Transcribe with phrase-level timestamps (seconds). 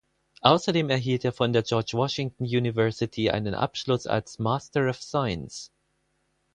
[0.41, 5.71] Außerdem erhielt er von der George Washington University einen Abschluss als Master of Science.